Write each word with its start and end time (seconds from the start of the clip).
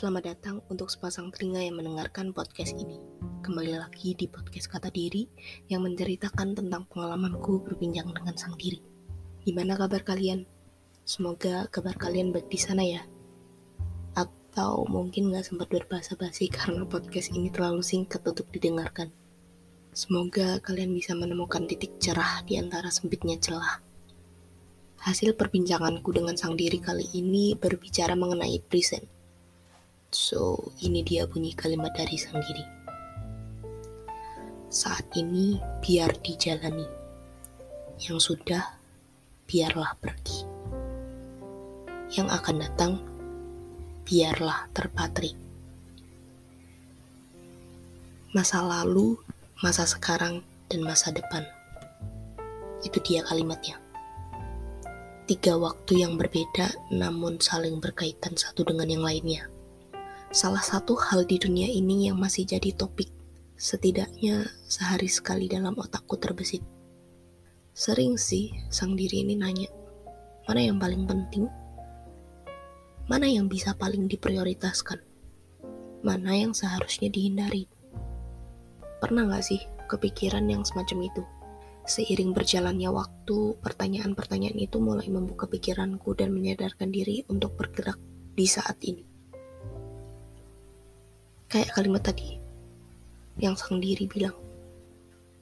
Selamat 0.00 0.32
datang 0.32 0.64
untuk 0.72 0.88
sepasang 0.88 1.28
telinga 1.28 1.60
yang 1.60 1.76
mendengarkan 1.76 2.32
podcast 2.32 2.72
ini. 2.72 2.96
Kembali 3.44 3.76
lagi 3.76 4.16
di 4.16 4.32
podcast 4.32 4.72
Kata 4.72 4.88
Diri 4.88 5.28
yang 5.68 5.84
menceritakan 5.84 6.56
tentang 6.56 6.88
pengalamanku 6.88 7.60
berbincang 7.60 8.08
dengan 8.08 8.32
sang 8.32 8.56
diri. 8.56 8.80
Gimana 9.44 9.76
kabar 9.76 10.00
kalian? 10.00 10.48
Semoga 11.04 11.68
kabar 11.68 12.00
kalian 12.00 12.32
baik 12.32 12.48
di 12.48 12.56
sana 12.56 12.80
ya. 12.80 13.04
Atau 14.16 14.88
mungkin 14.88 15.36
gak 15.36 15.52
sempat 15.52 15.68
berbahasa 15.68 16.16
basi 16.16 16.48
karena 16.48 16.88
podcast 16.88 17.36
ini 17.36 17.52
terlalu 17.52 17.84
singkat 17.84 18.24
untuk 18.24 18.48
didengarkan. 18.56 19.12
Semoga 19.92 20.64
kalian 20.64 20.96
bisa 20.96 21.12
menemukan 21.12 21.68
titik 21.68 22.00
cerah 22.00 22.40
di 22.48 22.56
antara 22.56 22.88
sempitnya 22.88 23.36
celah. 23.36 23.84
Hasil 25.04 25.36
perbincanganku 25.36 26.08
dengan 26.08 26.40
sang 26.40 26.56
diri 26.56 26.80
kali 26.80 27.04
ini 27.12 27.52
berbicara 27.52 28.16
mengenai 28.16 28.64
present 28.64 29.19
So, 30.10 30.74
ini 30.82 31.06
dia 31.06 31.22
bunyi 31.22 31.54
kalimat 31.54 31.94
dari 31.94 32.18
sang 32.18 32.42
diri. 32.42 32.66
Saat 34.66 35.06
ini 35.14 35.54
biar 35.78 36.18
dijalani. 36.18 36.82
Yang 37.94 38.34
sudah, 38.34 38.74
biarlah 39.46 39.94
pergi. 40.02 40.42
Yang 42.10 42.26
akan 42.26 42.56
datang, 42.58 42.92
biarlah 44.02 44.66
terpatri. 44.74 45.30
Masa 48.34 48.66
lalu, 48.66 49.14
masa 49.62 49.86
sekarang, 49.86 50.42
dan 50.66 50.82
masa 50.82 51.14
depan. 51.14 51.46
Itu 52.82 52.98
dia 53.06 53.22
kalimatnya. 53.22 53.78
Tiga 55.30 55.54
waktu 55.54 56.02
yang 56.02 56.18
berbeda 56.18 56.90
namun 56.90 57.38
saling 57.38 57.78
berkaitan 57.78 58.34
satu 58.34 58.66
dengan 58.66 58.90
yang 58.90 59.06
lainnya 59.06 59.46
salah 60.30 60.62
satu 60.62 60.94
hal 60.94 61.26
di 61.26 61.42
dunia 61.42 61.66
ini 61.66 62.06
yang 62.06 62.14
masih 62.14 62.46
jadi 62.46 62.70
topik, 62.78 63.10
setidaknya 63.58 64.46
sehari 64.62 65.10
sekali 65.10 65.50
dalam 65.50 65.74
otakku 65.74 66.14
terbesit. 66.22 66.62
Sering 67.74 68.14
sih 68.14 68.54
sang 68.70 68.94
diri 68.94 69.26
ini 69.26 69.34
nanya, 69.34 69.66
mana 70.46 70.62
yang 70.62 70.78
paling 70.78 71.02
penting? 71.02 71.50
Mana 73.10 73.26
yang 73.26 73.50
bisa 73.50 73.74
paling 73.74 74.06
diprioritaskan? 74.06 75.02
Mana 76.06 76.38
yang 76.38 76.54
seharusnya 76.54 77.10
dihindari? 77.10 77.66
Pernah 79.02 79.34
gak 79.34 79.50
sih 79.50 79.58
kepikiran 79.90 80.46
yang 80.46 80.62
semacam 80.62 81.10
itu? 81.10 81.22
Seiring 81.90 82.30
berjalannya 82.30 82.86
waktu, 82.86 83.58
pertanyaan-pertanyaan 83.58 84.62
itu 84.62 84.78
mulai 84.78 85.10
membuka 85.10 85.50
pikiranku 85.50 86.14
dan 86.14 86.30
menyadarkan 86.30 86.94
diri 86.94 87.26
untuk 87.26 87.58
bergerak 87.58 87.98
di 88.38 88.46
saat 88.46 88.78
ini. 88.86 89.09
Kayak 91.50 91.74
kalimat 91.74 91.98
tadi 92.06 92.38
yang 93.42 93.58
sang 93.58 93.82
diri 93.82 94.06
bilang, 94.06 94.38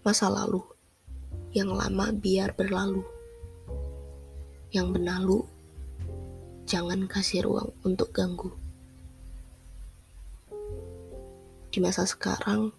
masa 0.01 0.33
lalu 0.33 0.65
yang 1.53 1.69
lama 1.69 2.09
biar 2.17 2.57
berlalu. 2.57 3.05
Yang 4.73 4.89
benalu 4.97 5.39
jangan 6.65 7.05
kasih 7.05 7.45
ruang 7.45 7.77
untuk 7.85 8.09
ganggu. 8.17 8.49
Di 11.69 11.77
masa 11.77 12.09
sekarang, 12.09 12.73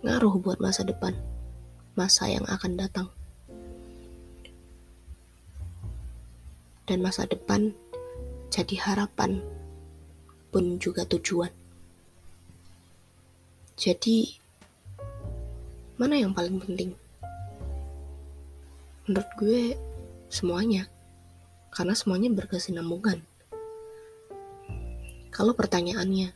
ngaruh 0.00 0.32
buat 0.40 0.56
masa 0.64 0.80
depan, 0.80 1.12
masa 1.92 2.24
yang 2.24 2.48
akan 2.48 2.72
datang. 2.80 3.12
Dan 6.88 7.04
masa 7.04 7.28
depan 7.28 7.76
jadi 8.48 8.80
harapan 8.80 9.44
pun 10.48 10.80
juga 10.80 11.04
tujuan. 11.04 11.65
Jadi, 13.76 14.32
mana 16.00 16.16
yang 16.16 16.32
paling 16.32 16.56
penting? 16.64 16.96
Menurut 19.04 19.30
gue, 19.36 19.76
semuanya. 20.32 20.88
Karena 21.68 21.92
semuanya 21.92 22.32
berkesinambungan. 22.32 23.20
Kalau 25.28 25.52
pertanyaannya, 25.52 26.32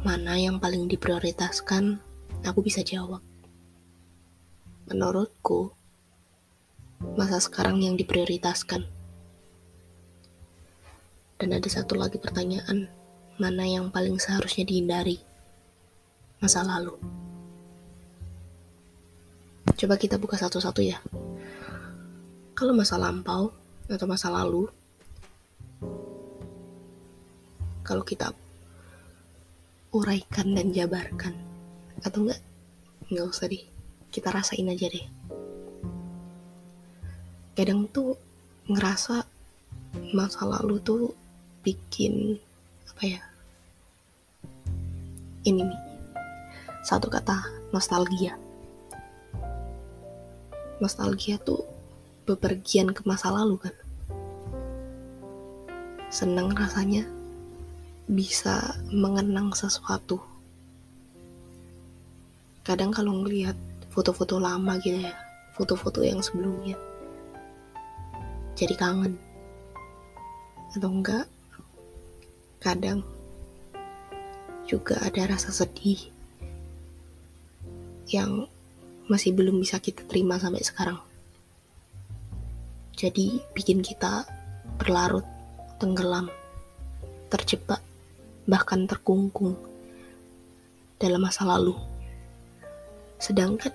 mana 0.00 0.40
yang 0.40 0.56
paling 0.56 0.88
diprioritaskan, 0.88 2.00
aku 2.40 2.64
bisa 2.64 2.80
jawab. 2.80 3.20
Menurutku, 4.88 5.76
masa 7.20 7.36
sekarang 7.36 7.84
yang 7.84 8.00
diprioritaskan. 8.00 8.88
Dan 11.36 11.52
ada 11.52 11.68
satu 11.68 12.00
lagi 12.00 12.16
pertanyaan, 12.16 12.88
mana 13.36 13.68
yang 13.68 13.92
paling 13.92 14.16
seharusnya 14.16 14.64
dihindari? 14.64 15.31
Masa 16.42 16.66
lalu. 16.66 16.98
Coba 19.78 19.94
kita 19.94 20.18
buka 20.18 20.34
satu-satu 20.34 20.82
ya. 20.82 20.98
Kalau 22.58 22.74
masa 22.74 22.98
lampau 22.98 23.54
atau 23.86 24.06
masa 24.10 24.26
lalu, 24.26 24.66
kalau 27.86 28.02
kita 28.02 28.34
uraikan 29.94 30.50
dan 30.50 30.74
jabarkan, 30.74 31.38
atau 32.02 32.26
enggak, 32.26 32.42
enggak 33.06 33.26
usah 33.30 33.46
deh, 33.46 33.62
kita 34.10 34.34
rasain 34.34 34.66
aja 34.66 34.90
deh. 34.90 35.06
Kadang 37.54 37.86
tuh 37.86 38.18
ngerasa 38.66 39.22
masa 40.10 40.42
lalu 40.42 40.82
tuh 40.82 41.14
bikin 41.62 42.34
apa 42.90 43.02
ya 43.06 43.22
ini 45.46 45.62
nih 45.66 45.91
satu 46.82 47.06
kata 47.06 47.46
nostalgia. 47.70 48.34
Nostalgia 50.82 51.38
tuh 51.38 51.62
bepergian 52.26 52.90
ke 52.90 53.06
masa 53.06 53.30
lalu 53.30 53.56
kan? 53.62 53.74
Seneng 56.10 56.52
rasanya 56.52 57.06
bisa 58.10 58.76
mengenang 58.90 59.54
sesuatu. 59.54 60.18
Kadang 62.66 62.90
kalau 62.90 63.22
ngelihat 63.22 63.54
foto-foto 63.90 64.42
lama 64.42 64.78
gitu 64.82 65.02
ya 65.02 65.14
foto-foto 65.52 66.00
yang 66.00 66.24
sebelumnya 66.24 66.74
jadi 68.56 68.74
kangen. 68.76 69.14
Atau 70.72 70.88
enggak 70.88 71.26
kadang 72.62 73.04
juga 74.64 75.02
ada 75.02 75.34
rasa 75.34 75.50
sedih 75.52 75.98
yang 78.12 78.46
masih 79.08 79.32
belum 79.32 79.58
bisa 79.58 79.80
kita 79.80 80.04
terima 80.06 80.36
sampai 80.36 80.62
sekarang. 80.62 81.00
Jadi 82.92 83.40
bikin 83.56 83.80
kita 83.80 84.28
berlarut, 84.78 85.24
tenggelam, 85.80 86.28
terjebak, 87.32 87.80
bahkan 88.44 88.84
terkungkung 88.84 89.56
dalam 91.00 91.24
masa 91.24 91.48
lalu. 91.48 91.74
Sedangkan 93.18 93.72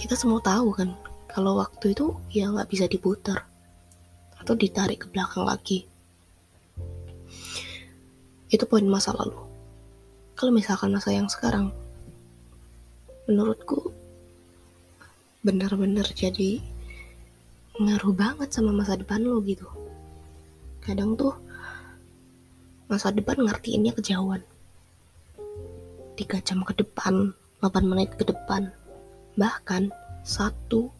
kita 0.00 0.18
semua 0.18 0.42
tahu 0.42 0.72
kan, 0.72 0.96
kalau 1.30 1.60
waktu 1.60 1.92
itu 1.92 2.16
ya 2.32 2.50
nggak 2.50 2.72
bisa 2.72 2.88
diputar 2.88 3.44
atau 4.40 4.56
ditarik 4.56 5.04
ke 5.04 5.06
belakang 5.12 5.46
lagi. 5.46 5.86
Itu 8.48 8.64
poin 8.66 8.86
masa 8.88 9.12
lalu. 9.14 9.36
Kalau 10.36 10.52
misalkan 10.52 10.92
masa 10.92 11.12
yang 11.12 11.30
sekarang, 11.30 11.70
menurutku 13.26 13.90
benar-benar 15.42 16.06
jadi 16.14 16.62
ngaruh 17.76 18.14
banget 18.14 18.54
sama 18.54 18.70
masa 18.70 18.94
depan 18.94 19.22
lo 19.22 19.42
gitu. 19.42 19.66
Kadang 20.80 21.18
tuh 21.18 21.34
masa 22.86 23.10
depan 23.10 23.42
ngertiinnya 23.42 23.92
kejauhan. 23.92 24.42
3 26.16 26.46
jam 26.46 26.64
ke 26.64 26.72
depan 26.78 27.34
8 27.60 27.84
menit 27.84 28.14
ke 28.16 28.24
depan 28.24 28.72
bahkan 29.36 29.92
1-2 30.24 30.90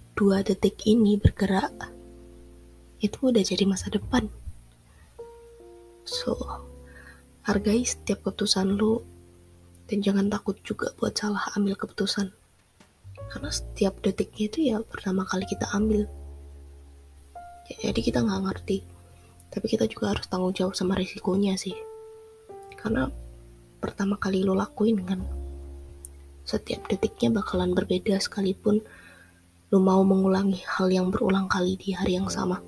detik 0.45 0.85
ini 0.85 1.17
bergerak 1.17 1.73
itu 3.01 3.33
udah 3.33 3.41
jadi 3.41 3.65
masa 3.65 3.89
depan. 3.89 4.29
So 6.05 6.37
hargai 7.47 7.87
setiap 7.87 8.27
keputusan 8.27 8.75
lo 8.75 9.16
dan 9.87 9.99
jangan 10.03 10.27
takut 10.31 10.59
juga 10.63 10.91
buat 10.99 11.15
salah 11.15 11.43
ambil 11.55 11.79
keputusan. 11.79 12.31
Karena 13.27 13.51
setiap 13.51 13.99
detiknya 14.03 14.45
itu 14.47 14.59
ya 14.71 14.77
pertama 14.83 15.27
kali 15.27 15.47
kita 15.47 15.67
ambil. 15.75 16.07
Jadi 17.67 18.01
kita 18.03 18.23
nggak 18.23 18.43
ngerti. 18.47 18.87
Tapi 19.51 19.67
kita 19.67 19.89
juga 19.91 20.15
harus 20.15 20.27
tanggung 20.31 20.55
jawab 20.55 20.75
sama 20.75 20.95
risikonya 20.99 21.59
sih. 21.59 21.75
Karena 22.79 23.11
pertama 23.83 24.19
kali 24.19 24.43
lo 24.47 24.55
lakuin 24.55 25.03
kan. 25.03 25.23
Setiap 26.47 26.87
detiknya 26.87 27.43
bakalan 27.43 27.75
berbeda 27.75 28.19
sekalipun 28.23 28.79
lo 29.75 29.79
mau 29.83 30.07
mengulangi 30.07 30.63
hal 30.63 30.87
yang 30.95 31.11
berulang 31.11 31.51
kali 31.51 31.75
di 31.75 31.91
hari 31.91 32.15
yang 32.19 32.31
sama. 32.31 32.63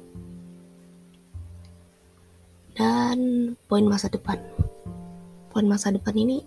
Dan 2.75 3.55
poin 3.67 3.87
masa 3.87 4.11
depan 4.11 4.39
harapan 5.59 5.75
masa 5.75 5.91
depan 5.91 6.15
ini 6.15 6.47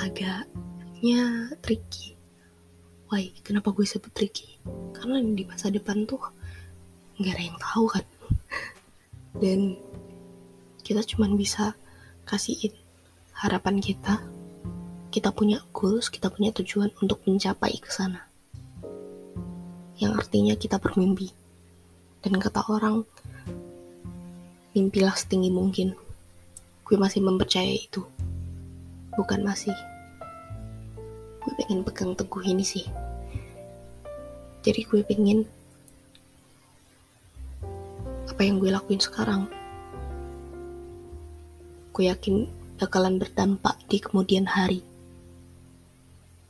agaknya 0.00 1.52
tricky. 1.64 2.16
Why? 3.06 3.30
Kenapa 3.40 3.70
gue 3.70 3.86
sebut 3.86 4.10
tricky? 4.10 4.58
Karena 4.92 5.22
di 5.22 5.46
masa 5.46 5.70
depan 5.70 6.04
tuh 6.04 6.20
nggak 7.16 7.32
ada 7.32 7.44
yang 7.44 7.58
tahu 7.58 7.84
kan. 7.88 8.06
Dan 9.42 9.60
kita 10.82 11.02
cuma 11.06 11.30
bisa 11.32 11.74
kasihin 12.26 12.74
harapan 13.32 13.78
kita. 13.78 14.20
Kita 15.12 15.32
punya 15.32 15.62
goals, 15.72 16.12
kita 16.12 16.28
punya 16.28 16.52
tujuan 16.52 16.92
untuk 17.00 17.24
mencapai 17.24 17.80
ke 17.80 17.88
sana. 17.88 18.26
Yang 19.96 20.12
artinya 20.26 20.54
kita 20.58 20.76
bermimpi. 20.76 21.32
Dan 22.20 22.36
kata 22.36 22.68
orang, 22.68 23.06
mimpilah 24.76 25.16
setinggi 25.16 25.48
mungkin. 25.48 25.96
Gue 26.84 27.00
masih 27.00 27.24
mempercayai 27.24 27.88
itu. 27.88 28.04
Bukan 29.16 29.40
masih. 29.42 29.74
Gue 31.40 31.52
pengen 31.58 31.82
pegang 31.82 32.12
teguh 32.12 32.44
ini 32.44 32.62
sih. 32.62 32.84
Jadi 34.60 34.80
gue 34.84 35.00
pengen 35.06 35.48
apa 38.28 38.42
yang 38.44 38.60
gue 38.60 38.68
lakuin 38.68 39.00
sekarang. 39.00 39.48
Gue 41.96 42.12
yakin 42.12 42.44
bakalan 42.76 43.16
berdampak 43.16 43.80
di 43.88 43.96
kemudian 43.96 44.44
hari. 44.44 44.84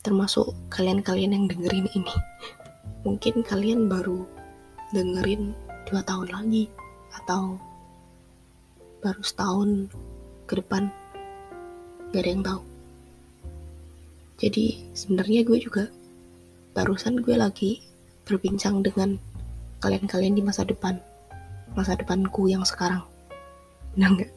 Termasuk 0.03 0.51
kalian-kalian 0.67 1.39
yang 1.39 1.47
dengerin 1.47 1.87
ini. 1.95 2.15
Mungkin 3.07 3.47
kalian 3.47 3.87
baru 3.87 4.27
dengerin 4.91 5.55
dua 5.87 6.03
tahun 6.03 6.35
lagi 6.35 6.67
atau 7.23 7.55
baru 8.99 9.23
setahun 9.23 9.87
ke 10.51 10.59
depan 10.59 10.91
gak 12.12 12.23
ada 12.23 12.31
yang 12.31 12.44
tahu. 12.44 12.62
Jadi 14.37 14.64
sebenarnya 14.93 15.41
gue 15.49 15.58
juga 15.58 15.85
barusan 16.76 17.25
gue 17.25 17.37
lagi 17.41 17.81
berbincang 18.29 18.85
dengan 18.85 19.17
kalian-kalian 19.81 20.37
di 20.37 20.43
masa 20.44 20.67
depan 20.67 21.00
masa 21.73 21.97
depanku 21.97 22.49
yang 22.49 22.64
sekarang. 22.64 23.00
Nah 23.97 24.12
enggak 24.12 24.32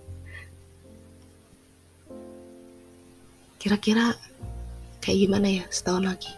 kira-kira 3.60 4.16
kayak 5.04 5.20
gimana 5.28 5.48
ya 5.52 5.66
setahun 5.68 6.08
lagi? 6.08 6.32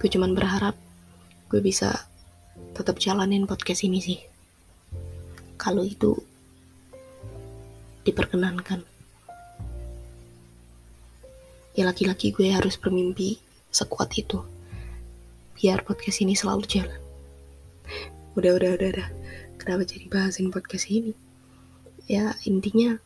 Gue 0.00 0.08
cuman 0.08 0.32
berharap 0.32 0.74
gue 1.52 1.60
bisa 1.60 1.92
tetap 2.72 2.96
jalanin 2.96 3.44
podcast 3.44 3.84
ini 3.84 4.00
sih. 4.00 4.18
Kalau 5.60 5.84
itu 5.84 6.16
diperkenankan. 8.02 8.82
Ya 11.72 11.88
laki-laki 11.88 12.34
gue 12.34 12.52
harus 12.52 12.76
bermimpi 12.76 13.40
sekuat 13.72 14.12
itu. 14.18 14.44
Biar 15.56 15.86
podcast 15.86 16.20
ini 16.20 16.36
selalu 16.36 16.68
jalan. 16.68 17.00
Udah, 18.36 18.52
udah, 18.58 18.70
udah, 18.76 18.88
udah. 18.92 19.08
Kenapa 19.56 19.86
jadi 19.86 20.06
bahasin 20.10 20.52
podcast 20.52 20.90
ini? 20.90 21.14
Ya 22.10 22.34
intinya 22.44 22.98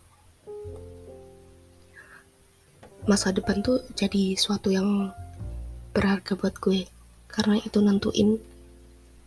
masa 3.07 3.31
depan 3.31 3.63
tuh 3.63 3.87
jadi 3.95 4.35
suatu 4.35 4.75
yang 4.75 5.15
berharga 5.95 6.35
buat 6.35 6.59
gue 6.59 6.91
karena 7.31 7.61
itu 7.63 7.79
nentuin 7.79 8.41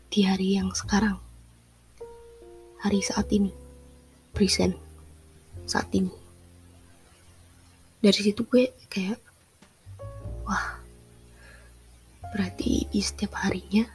di 0.09 0.25
hari 0.27 0.59
yang 0.59 0.73
sekarang 0.75 1.21
hari 2.79 3.03
saat 3.03 3.27
ini, 3.31 3.51
present 4.31 4.88
saat 5.69 5.93
ini. 5.93 6.09
Dari 8.01 8.21
situ 8.25 8.41
gue 8.49 8.73
kayak, 8.89 9.21
wah, 10.49 10.81
berarti 12.33 12.89
di 12.89 13.01
setiap 13.05 13.37
harinya 13.45 13.85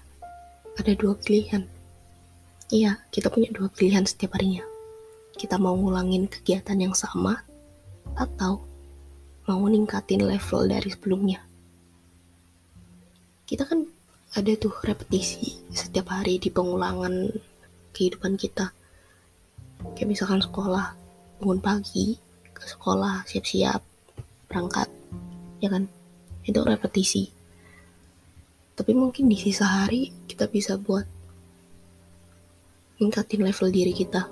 ada 0.78 0.94
dua 0.94 1.18
pilihan. 1.18 1.66
Iya, 2.70 3.02
kita 3.10 3.28
punya 3.34 3.50
dua 3.50 3.66
pilihan 3.66 4.06
setiap 4.06 4.38
harinya. 4.38 4.62
Kita 5.34 5.58
mau 5.58 5.74
ngulangin 5.74 6.30
kegiatan 6.30 6.78
yang 6.78 6.94
sama 6.94 7.42
atau 8.14 8.62
mau 9.50 9.62
ningkatin 9.66 10.22
level 10.22 10.70
dari 10.70 10.88
sebelumnya. 10.94 11.42
Kita 13.44 13.66
kan 13.66 13.84
ada 14.34 14.52
tuh 14.58 14.74
repetisi 14.82 15.62
setiap 15.70 16.10
hari 16.10 16.38
di 16.38 16.50
pengulangan 16.50 17.30
kehidupan 17.94 18.34
kita 18.34 18.74
kayak 19.94 20.10
misalkan 20.10 20.42
sekolah 20.42 21.03
bangun 21.44 21.60
pagi 21.60 22.16
ke 22.56 22.64
sekolah 22.64 23.28
siap-siap 23.28 23.84
berangkat 24.48 24.88
ya 25.60 25.68
kan? 25.68 25.84
Itu 26.40 26.64
repetisi. 26.64 27.28
Tapi 28.72 28.96
mungkin 28.96 29.28
di 29.28 29.36
sisa 29.36 29.84
hari 29.84 30.08
kita 30.24 30.48
bisa 30.48 30.80
buat 30.80 31.04
ningkatin 32.96 33.44
level 33.44 33.68
diri 33.68 33.92
kita. 33.92 34.24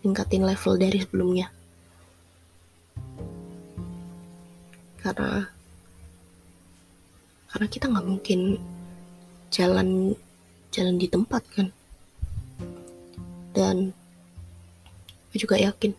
Ningkatin 0.00 0.40
level 0.40 0.80
dari 0.80 1.04
sebelumnya. 1.04 1.52
Karena 5.04 5.44
karena 7.52 7.66
kita 7.68 7.92
nggak 7.92 8.08
mungkin 8.08 8.56
jalan 9.52 10.16
jalan 10.72 10.96
di 10.96 11.12
tempat 11.12 11.44
kan? 11.52 11.68
Dan 13.52 13.99
gue 15.30 15.38
juga 15.38 15.54
yakin 15.54 15.94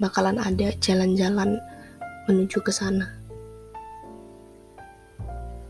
bakalan 0.00 0.40
ada 0.40 0.74
jalan-jalan 0.80 1.60
menuju 2.26 2.58
ke 2.64 2.72
sana. 2.74 3.14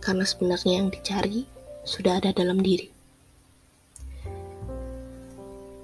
Karena 0.01 0.25
sebenarnya 0.25 0.81
yang 0.81 0.89
dicari 0.89 1.45
sudah 1.85 2.23
ada 2.23 2.33
dalam 2.33 2.63
diri. 2.63 2.89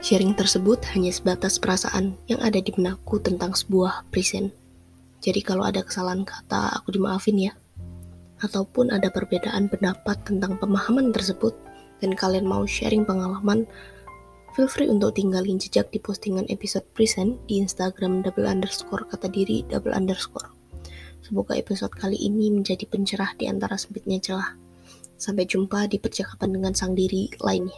Sharing 0.00 0.38
tersebut 0.38 0.86
hanya 0.94 1.10
sebatas 1.10 1.58
perasaan 1.58 2.14
yang 2.30 2.38
ada 2.38 2.62
di 2.62 2.70
benakku 2.70 3.18
tentang 3.18 3.58
sebuah 3.58 4.06
present. 4.14 4.54
Jadi 5.18 5.42
kalau 5.42 5.66
ada 5.66 5.82
kesalahan 5.82 6.22
kata, 6.22 6.78
aku 6.78 6.94
dimaafin 6.94 7.50
ya. 7.50 7.52
Ataupun 8.38 8.94
ada 8.94 9.10
perbedaan 9.10 9.66
pendapat 9.66 10.22
tentang 10.22 10.62
pemahaman 10.62 11.10
tersebut, 11.10 11.58
dan 11.98 12.14
kalian 12.14 12.46
mau 12.46 12.62
sharing 12.68 13.02
pengalaman 13.02 13.66
Feel 14.56 14.72
free 14.72 14.88
untuk 14.88 15.12
tinggalin 15.20 15.60
jejak 15.60 15.92
di 15.92 16.00
postingan 16.00 16.48
episode 16.48 16.88
present 16.96 17.36
di 17.44 17.60
Instagram 17.60 18.24
double 18.24 18.48
underscore 18.48 19.04
kata 19.04 19.28
diri 19.28 19.60
double 19.68 19.92
underscore. 19.92 20.48
Semoga 21.20 21.60
episode 21.60 21.92
kali 21.92 22.16
ini 22.16 22.48
menjadi 22.48 22.88
pencerah 22.88 23.36
di 23.36 23.52
antara 23.52 23.76
sempitnya 23.76 24.16
celah. 24.16 24.56
Sampai 25.20 25.44
jumpa 25.44 25.92
di 25.92 26.00
percakapan 26.00 26.56
dengan 26.56 26.72
sang 26.72 26.96
diri 26.96 27.28
lainnya. 27.44 27.76